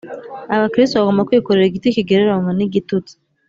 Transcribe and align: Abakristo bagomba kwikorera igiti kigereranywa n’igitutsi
Abakristo 0.55 0.95
bagomba 0.95 1.27
kwikorera 1.27 1.67
igiti 1.67 1.95
kigereranywa 1.95 2.51
n’igitutsi 2.55 3.13